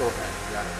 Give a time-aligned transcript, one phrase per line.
[0.00, 0.74] တော့တယ်ရတယ်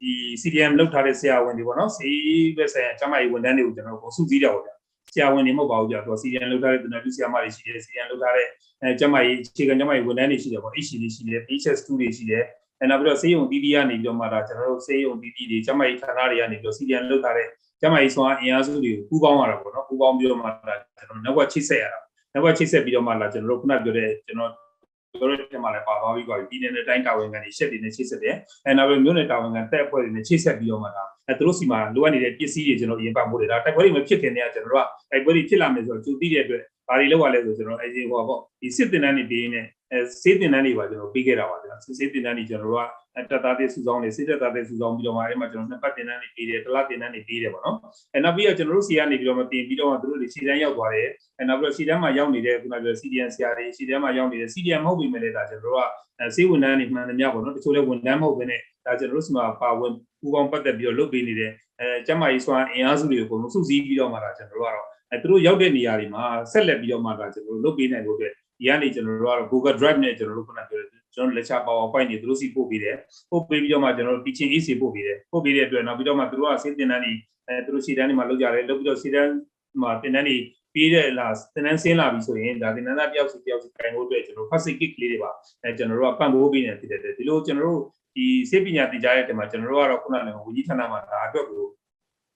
[0.00, 4.74] ဒီ CDM လောက်ထားတဲ့ဆရာဝန်တွေပေါ့နော်စီးပဲဆိုင်ရာကျမကြီးဝန်ထမ်းတွေကိုကျွန်တော်တို့စုစည်းကြပါဗျာ
[5.14, 8.46] ဆရာဝန်တွေမဟုတ်ပါဘူးကြာသူ CDM လောက်ထားတဲ့တနက်တူဆရာမတွေရှိတယ် CDM လောက်ထားတဲ့
[8.82, 12.44] အဲကျမကြီးအခြေခံကျမကြီးဝန်ထမ်းတွေရှိတယ်ပေါ့ HC တွေရှိတယ် HS2 တွေရှိတယ်
[12.80, 17.48] အဲနောက်ပြီးတော့စေယုံတီးတီးကနေပြီးတော့မှဒါကျွန်တော်တို့စေယုံတီးတီးတွေကျမကြီးဌာနတွေကနေပြီးတော့ CDM လောက်ထားတဲ့
[17.80, 20.52] ကျမကြီးဆွမ်းအင်အားစုတွေကိုပူးပေါင်းရတာပေါ့နော်ပူးပေါင်းပြီးတော့မှဒါ
[20.96, 22.00] ကျွန်တော် network ချိတ်ဆက်ရတာ
[22.34, 24.52] network ချိတ်ဆက်ပြီးတော့မှလာကျွန်တော်တို့ခုနပြောတဲ့ကျွန်တော်
[25.20, 28.34] တို့တဲ့မှာလည်းပါသွားပြီးပါပြီပြည်နယ်နဲ့တိုင်းတာဝန်ခံတွေရှက်တွေနဲ့ချိတ်ဆက်တယ်
[28.66, 47.76] အဲနောက်ပြီးမြို့နယ်တာဝန်ခံတက်အဖွဲ့တွေနဲ့ချိတ်ဆက်ပြီးတော့မှဒါအဲသူတို့စီမှာလိုအပ်နေတဲ့ပစ္စည်းတွေကျွန်တော်အရင်ပတ်ဖို့တွေဒါတိုက်ပွဲတွေမဖြစ်ခင်တည်းကကျွန်တော်တို့ကတိုက်ပွဲတွေဖြစ်လာမယ်ဆိုတော့ကြိုသိတဲ့အတွက် ဘာတွေလောက်ရလဲဆိုကျွန်တော်အဲဒီဟောပေါ့ဒီစစ်တင်တန်းတွေပြီးနေအဲစေးတင်တန်းတွေပါကျွန်တော်ပြီးခဲ့တာပါဗျာစစ်စေးတင်တန်းတွေကျွန်တော်တို့ကတက်သားတဲ့စုဆောင်တွေစစ်တက်သားတဲ့စုဆောင်ပြီးတော့မှအဲဒီမှာကျွန်တော်နှစ်ပတ်တင်တန်းတွေပြီးတယ်တစ်လတင်တန်းတွေပြီးတယ်ပေါ့နော်
[48.14, 55.86] အဲနောက်ပြီးတော့ကျွန်တော်တို့စီကနေပြီးတော့မှတင်ပြီးတော့မှသူတို့တွေခြေတန်းရောက်သွားတယ်အဲနောက်ပြီးတော့ခြေတန်းမှာရောက်နေတဲ့ခုနကပြော CDN ဆရာတွေခြေတန်းမှာရောက်နေတဲ့ CDN မဟုတ်ပြီမဲ့လေဒါကျွန်တော်တို့က
[56.18, 72.96] အဲစေးဝန်ထမ်းတွေမှန်သမျှပေါ့နော်တချို့လဲဝန်ထမ်းမဟုတ်ဘဲနဲ့ဒါကျွန်တော်တို့စီမှာပါဝင်ပူပေါင်းပတ်သက်ပြီးတော့လုပ်ပေးနေတဲ့အဲကျမကြီးစွမ်းအင်အားစုတွေကိုအကုန်လုံးစုစည်းပြီးတော့မှဒါကျွန်တော်တို့ကတော့ အဲသူတို့ရောက်တဲ့နေရာတွေမှာဆက်လက်ပြီးတော့မှဒါကျွန်တော်တို့လုပ်ပေးနိုင်ဖို့အတွက်ဒီကနေကျွန်တော်တို့ကတော့ Google Drive နဲ့ကျွန်တော်တို့ခုနပြောတဲ့ကျွန်တော် lecture PowerPoint တွေသူတို့စီပို့ပေးတယ်
[73.30, 77.12] ပို့ပေးပြီးတော့မှကျွန်တော်တို့ teaching aid ပို့ပေးတယ်ပို့ပေးတဲ့အတွက်နောက်ပြီးတော့မှသူတို့ကစင်းတင်တန်းတွေ
[77.48, 79.32] အဲသူတို့စီတန်းတွေမှာလုပ်ကြတယ်လုပ်ပြီးတော့စီတန်း
[79.82, 80.36] မှာတင်တန်းတွေ
[80.74, 85.30] ပြီးတဲ့လားတင်တန်းဆင်းလာပြီဆိုရင်ဒါတင်တန်းသားတယောက်စီတယောက်စီခိုင်ဖို့အတွက်ကျွန်တော် first aid kit လေးတွေပါ
[85.62, 87.80] အဲကျွန်တော်တို့ကပံ့ပိုးပေးနေဖြစ်တဲ့အတွက်ဒီလိုကျွန်တော်တို့
[88.16, 91.62] ဒီစေပညာတင်ကြားတဲ့တင်မှာကျွန်တော်တို့ကတော့ခုနကလည်းဝန်ကြီးဌာနမှာဒါအတွက်ကို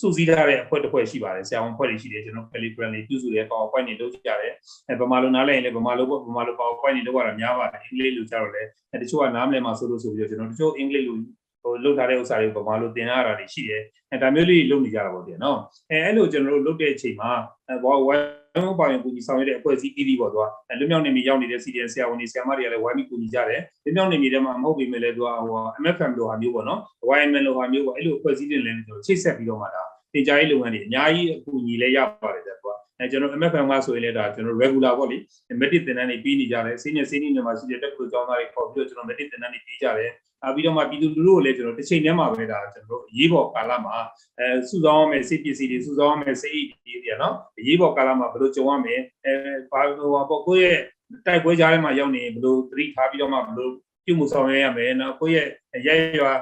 [0.00, 4.52] စုစည်းထားတဲ့အဖွဲ့တစ်ဖွဲ့ရှိပါတယ်ဆရာဝန်အဖွဲ့တွေရှိတယ်ကျွန်တော် Telegram တွေပြုစုတယ် PowerPoint တွေလုပ်ကြတယ်
[4.88, 11.16] အဲဗမာလိုနားလည်ရင်လည်းဗမာလိုပေါ့ဗမာလို PowerPoint တွေလုပ်ရတာများပါတယ်အင်္ဂလိပ်လိုကြတော့လည်းအဲတချို့ကနားမလည်မှဆိုလို့ဆိုပြီးတော့ကျွန်တော်တချို့အင်္ဂလိပ်လို
[11.62, 15.58] ဟိုလုပ်ထားတဲ့ဥစ္စာတွေဗမာလိုသင်ရတာတွေရှိတယ်အဲဒါမျိုးလေးလုပ်နေကြတာပေါ့ဗျာနော်
[15.90, 17.30] အဲအဲ့လိုကျွန်တော်တို့လုပ်တဲ့အချိန်မှာ
[17.68, 26.80] အဲဘောဝိုင်းပါရင်ကူညီဆောင်ရွက်တဲ့အဖွဲ့အစည်းအသီးပေါ့သူကအဲလွမြောက်နေမီရောက်နေတဲ့ CDN ဆရာဝန်တွေဆရာမတွေကလည်းဝိုင်းပြီးကူညီကြတယ်လွမြောက်နေမီထဲမှာမဟုတ်ပေမဲ့လည်းသူကဟို MFM လိုဟာမျိုးပေါ့နော်
[27.16, 29.82] YMN လိုဟာမျိုးပေါ့အဲ့လိုအဖွဲ့အစည်းတွေလည်းကျွန်တော်ချိတ်ဆက်ပြီးတော့မှဒါ
[30.16, 35.16] တင်ကြားရေးလုပ်ငန်းတွေအများကြီးအကူအညီလည်းရပါတယ်ဗျာသူကအဲကျွန်တော် MFM ကဆိုရင်လည်းဒါကျွန်တော် regular ပေါ့လေ
[35.60, 40.12] merit တင်တန်းတွေပြီးနေကြတယ်စီးနေစီးနေမှာရှိတဲ့တက်ကူကျောင်းသားတွေခေါ်ပြီးတော့ကျွန်တော် merit တင်တန်းတွေပြီးကြတယ်
[40.44, 43.94] အပြီးတော့မှပြည်သူလူထုကိုလည်းကျွန်တော်တစ်ချိန်တည်းမှာပဲဒါကျွန်တော်တို့အရေးပေါ်ကာလမှာ
[44.38, 49.32] အဲစုဆောင်းရမယ်စိတ်ပစ္စည်းတွေစုဆောင်းရမယ်စိတ်တွေတွေနော်အရေးပေါ်ကာလမှာဘယ်လိုကြုံရမယ်အဲ
[49.70, 50.78] ဘာဟိုပေါ့ကိုယ့်ရဲ့
[51.26, 53.70] တိုက်ပွဲကြားထဲမှာရောက်နေဘယ်လိုသတိထားပြီးတော့မှဘယ်လို
[54.04, 55.46] ပြုမှုဆောင်ရွက်ရမယ်နော်ကိုယ့်
[55.86, 56.32] ရဲ့ရဲရွာ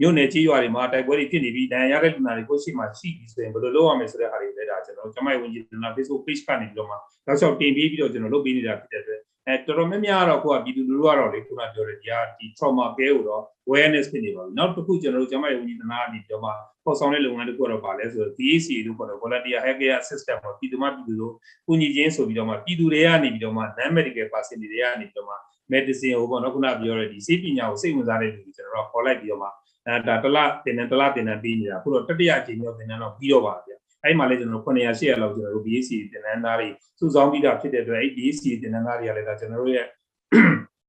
[0.00, 16.50] မြို့နယ်ကြီးရွာတွေမှာတိုက်ပွဲတွေဖြစ်နေပြီးဒဏ်ရာရတဲ့လူနာတွေကိုရှိမှရှိပြီဆိုရင်ဘယ်လိုလုပ်ရမလဲဆိုတဲ့ဟာတွေလည်းဒါကျွန်တော်ကျမရဲ့ဝန်ကြီးဌာန Facebook page ကနေပြီးတော့မှနောက်လျှောက်တင်ပြီးပြီးတော့ကျွန်တော်လုပ်ပေးနေတာဖြစ်တဲ့အတွက်အဲတော်တော်များများတော့ကိုကပြည်သူလူထုကတော့လေခုနပြောတဲ့ဒီဟာဒီ trauma care ကိုတော့ awareness ဖြစ်နေပါပြီနောက်တစ်ခုကျွန်တော်တို့ကျမရဲ့ဝန်ကြီးဌာနကနေပြီးတော့မှ
[16.84, 21.32] ပေါ်ဆောင်တဲ့လုပ်ငန်းတစ်ခုတော့ပါလဲဆိုတော့ DAC လို့ခေါ်တဲ့ volunteer healthcare system ပေါ့ပြည်သူမှပြည်သူတို့
[21.66, 25.34] ကူညီခြင်းဆိုပြီးတော့မှပြည်သူတွေကနေပြီးတော့မှ non medical person တွေကနေပြီးတော့မှ
[25.72, 29.48] medicine ဟိုပေါ့နော်ခုနပြောတဲ့ဒီစေပညာကိုစိတ်ဝင်စားတဲ့လူတွေကျွန်တော်တို့ခေါ်လိုက်ပြီးတော့မှ
[29.86, 33.72] အဲဒါတလတင်တယ်တလတင်တယ်ပြီးနေတာအခုတော့တတိယအချိန်မြောက်တင်တယ်တော့ပြီးတော့ပါဗျ
[34.04, 39.86] အဲ့မှာလည်းကျွန်တော်900 800လောက်ကျွန်တော်တို့ BAC တင်တန်းသားတွေစုဆောင်းပြီးတာဖြစ်တဲ့အတွက်အဲ့ BAC တင်တန်းသားတွေကလည်းဒါကျွန်တော်တို့ရဲ့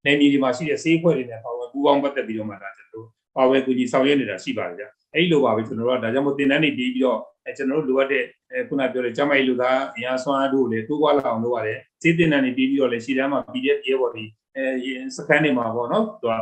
[0.06, 4.84] နေမြေဒီမှာရှိတဲ့စေးဖွဲ့တွေနဲ့ပါဝင်ပူးပေါင်းပတ်သက်ပြီးတော့မှဒါကျွန်တော်တို့ပါဝင်ကူညီဆောင်ရွက်နေတာရှိပါတယ်ဗျ
[5.14, 14.24] အဲ့လိုပါပဲကျွန်တော်တို့ကဒါကြောင့်မို့တင်တန်းတွေပြီးပြီးတော့အဲကျွန်တော်တို့လိုအပ်တဲ့အဲခုနပြောတဲ့ကျမိုက်လူသားအင်အားဆွမ်းအားတို့လည်းတိုးပွားလာအောင်လုပ်ရတယ်စေးတင်တန်းတွေပြီးပြီးတော့လည်းရှီတန်းမှာ PDF ရဲဘော်တွေ
[14.56, 14.64] အဲ
[15.16, 16.34] စကန်တွေမှာပေါ့နော်သူက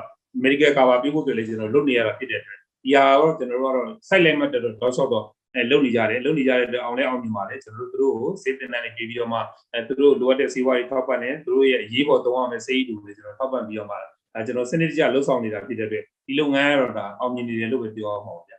[0.43, 5.25] medical cover ပြုဖို့အတွက်လည်းကျွန်တော်လုပ်နေရတာဖြစ်တဲ့အတွက်ဒီဟာတော့ကျွန်တော်တို့ကတော့ site line မှတ်တော့တော့ဆော့တော့
[5.55, 9.39] အဲလုပ်နေကြတယ်လုပ်နေကြတဲ့အတွက်အောင်လဲအောင်မြင်ပါလေကျွန်တော်တို့တို့ကိုစေးတင်တန်းတွေပြီးပြီးတော့မှ
[9.73, 13.95] အဲသူတို့လိုအပ်တဲ့စေဝါတွေထောက်ပံ့တယ်သူတို့ရဲ့အရေးပေါ်သုံးရမယ့်စေးတူတွေကျွန်တော်ထောက်ပံ့ပြီးတော့မှ
[14.35, 18.57] အဲကျွန်တော်စနစ်တကျလှုပ်ဆောင်နေတာဖြစ်တဲ့အတွက်ဒီလုပ်ငန်းကတော့ဒါအောင်မြင်နေတယ်လို့ပဲပြောအောင်ပါဗျာ